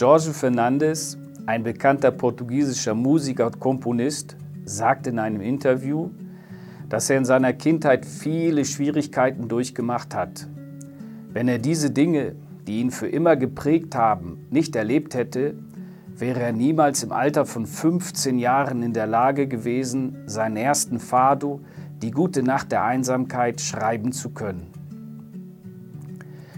[0.00, 4.34] Jorge Fernandes, ein bekannter portugiesischer Musiker und Komponist,
[4.64, 6.08] sagt in einem Interview,
[6.88, 10.48] dass er in seiner Kindheit viele Schwierigkeiten durchgemacht hat.
[11.34, 12.34] Wenn er diese Dinge,
[12.66, 15.52] die ihn für immer geprägt haben, nicht erlebt hätte,
[16.16, 21.60] wäre er niemals im Alter von 15 Jahren in der Lage gewesen, seinen ersten Fado,
[22.00, 24.68] die gute Nacht der Einsamkeit, schreiben zu können.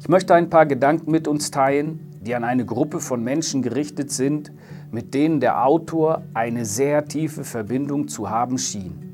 [0.00, 4.10] Ich möchte ein paar Gedanken mit uns teilen, die an eine Gruppe von Menschen gerichtet
[4.10, 4.52] sind,
[4.90, 9.06] mit denen der Autor eine sehr tiefe Verbindung zu haben schien.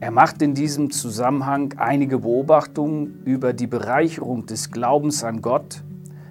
[0.00, 5.82] Er macht in diesem Zusammenhang einige Beobachtungen über die Bereicherung des Glaubens an Gott,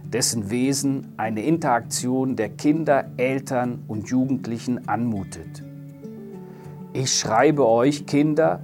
[0.04, 5.64] dessen Wesen eine Interaktion der Kinder, Eltern und Jugendlichen anmutet.
[6.92, 8.60] Ich schreibe euch, Kinder,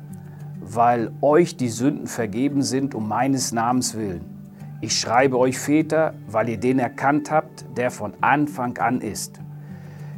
[0.61, 4.38] weil euch die Sünden vergeben sind um meines Namens willen.
[4.81, 9.41] Ich schreibe euch, Väter, weil ihr den erkannt habt, der von Anfang an ist.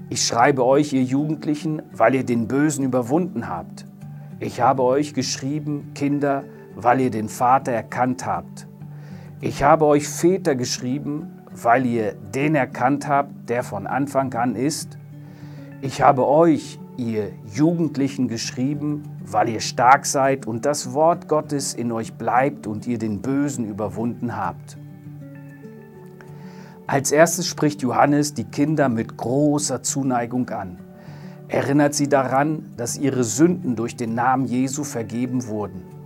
[0.09, 3.87] Ich schreibe euch, ihr Jugendlichen, weil ihr den Bösen überwunden habt.
[4.39, 6.43] Ich habe euch geschrieben, Kinder,
[6.75, 8.67] weil ihr den Vater erkannt habt.
[9.39, 14.99] Ich habe euch Väter geschrieben, weil ihr den erkannt habt, der von Anfang an ist.
[15.81, 21.91] Ich habe euch, ihr Jugendlichen, geschrieben, weil ihr stark seid und das Wort Gottes in
[21.91, 24.77] euch bleibt und ihr den Bösen überwunden habt.
[26.87, 30.77] Als erstes spricht Johannes die Kinder mit großer Zuneigung an.
[31.47, 36.00] Erinnert sie daran, dass ihre Sünden durch den Namen Jesu vergeben wurden.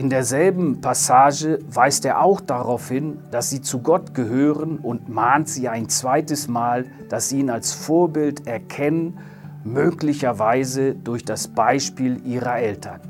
[0.00, 5.46] In derselben Passage weist er auch darauf hin, dass sie zu Gott gehören und mahnt
[5.46, 9.18] sie ein zweites Mal, dass sie ihn als Vorbild erkennen,
[9.62, 13.02] möglicherweise durch das Beispiel ihrer Eltern.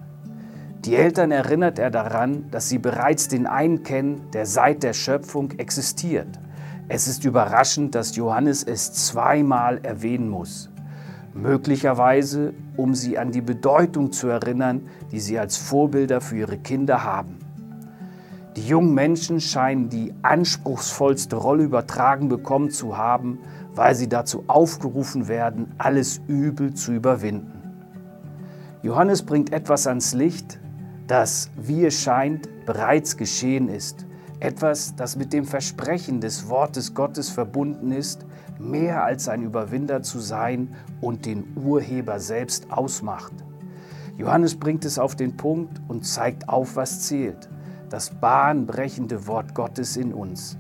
[0.85, 5.53] Die Eltern erinnert er daran, dass sie bereits den einen kennen, der seit der Schöpfung
[5.59, 6.41] existiert.
[6.89, 10.71] Es ist überraschend, dass Johannes es zweimal erwähnen muss.
[11.35, 17.05] Möglicherweise, um sie an die Bedeutung zu erinnern, die sie als Vorbilder für ihre Kinder
[17.05, 17.39] haben.
[18.57, 23.39] Die jungen Menschen scheinen die anspruchsvollste Rolle übertragen bekommen zu haben,
[23.75, 27.53] weil sie dazu aufgerufen werden, alles Übel zu überwinden.
[28.83, 30.59] Johannes bringt etwas ans Licht,
[31.07, 34.07] das, wie es scheint, bereits geschehen ist.
[34.41, 38.25] Etwas, das mit dem Versprechen des Wortes Gottes verbunden ist,
[38.59, 43.33] mehr als ein Überwinder zu sein und den Urheber selbst ausmacht.
[44.17, 47.51] Johannes bringt es auf den Punkt und zeigt auf, was zählt.
[47.91, 50.57] Das bahnbrechende Wort Gottes in uns.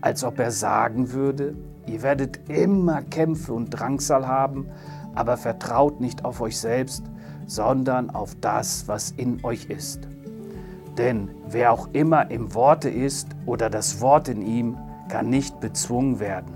[0.00, 1.56] Als ob er sagen würde,
[1.86, 4.68] ihr werdet immer Kämpfe und Drangsal haben,
[5.14, 7.04] aber vertraut nicht auf euch selbst,
[7.46, 10.08] sondern auf das, was in euch ist.
[10.98, 14.76] Denn wer auch immer im Worte ist oder das Wort in ihm,
[15.08, 16.54] kann nicht bezwungen werden.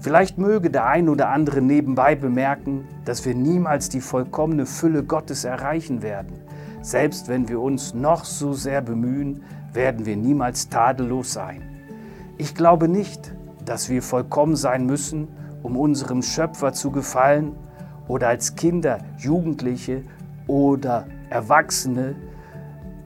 [0.00, 5.44] Vielleicht möge der ein oder andere nebenbei bemerken, dass wir niemals die vollkommene Fülle Gottes
[5.44, 6.40] erreichen werden.
[6.80, 11.62] Selbst wenn wir uns noch so sehr bemühen, werden wir niemals tadellos sein.
[12.36, 13.32] Ich glaube nicht,
[13.64, 15.28] dass wir vollkommen sein müssen,
[15.62, 17.54] um unserem Schöpfer zu gefallen
[18.08, 20.02] oder als Kinder, Jugendliche
[20.48, 22.16] oder Erwachsene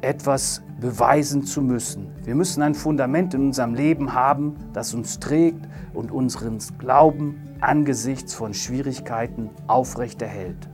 [0.06, 2.12] etwas beweisen zu müssen.
[2.22, 8.32] Wir müssen ein Fundament in unserem Leben haben, das uns trägt und unseren Glauben angesichts
[8.32, 10.68] von Schwierigkeiten aufrechterhält.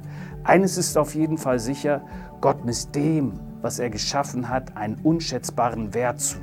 [0.44, 2.02] Eines ist auf jeden Fall sicher,
[2.42, 3.32] Gott misst dem,
[3.62, 6.38] was er geschaffen hat, einen unschätzbaren Wert zu.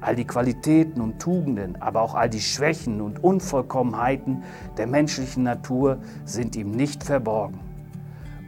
[0.00, 4.42] All die Qualitäten und Tugenden, aber auch all die Schwächen und Unvollkommenheiten
[4.78, 7.60] der menschlichen Natur sind ihm nicht verborgen.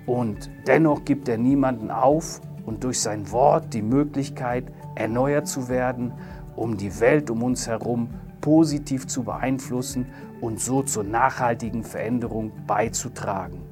[0.07, 4.65] Und dennoch gibt er niemanden auf und durch sein Wort die Möglichkeit,
[4.95, 6.13] erneuert zu werden,
[6.55, 8.11] um die Welt um uns herum
[8.43, 10.07] positiv zu beeinflussen
[10.41, 13.63] und so zur nachhaltigen Veränderung beizutragen.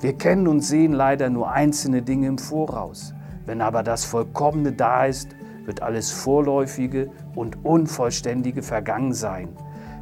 [0.00, 3.14] Wir kennen und sehen leider nur einzelne Dinge im Voraus.
[3.44, 5.28] Wenn aber das Vollkommene da ist,
[5.64, 9.50] wird alles Vorläufige und Unvollständige vergangen sein.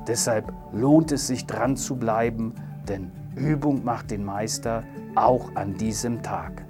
[0.07, 2.55] Deshalb lohnt es sich dran zu bleiben,
[2.89, 4.85] denn Übung macht den Meister
[5.17, 6.65] auch an diesem Tag.